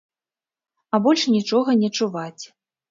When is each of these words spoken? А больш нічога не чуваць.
А 0.95 1.01
больш 1.09 1.21
нічога 1.35 1.69
не 1.85 1.89
чуваць. 2.01 2.43